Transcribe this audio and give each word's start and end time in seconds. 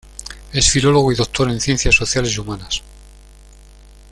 Es 0.51 0.67
Filólogo 0.71 1.11
y 1.11 1.15
Doctor 1.15 1.51
en 1.51 1.61
Ciencias 1.61 1.93
Sociales 1.93 2.35
y 2.35 2.39
Humanas. 2.39 2.81